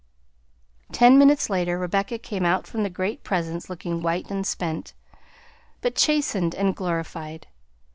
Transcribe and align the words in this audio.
Ten 0.91 1.19
minutes 1.19 1.47
later 1.47 1.77
Rebecca 1.77 2.17
came 2.17 2.43
out 2.43 2.65
from 2.65 2.81
the 2.81 2.89
Great 2.89 3.23
Presence 3.23 3.69
looking 3.69 4.01
white 4.01 4.31
and 4.31 4.47
spent, 4.47 4.95
but 5.79 5.93
chastened 5.95 6.55
and 6.55 6.75
glorified. 6.75 7.45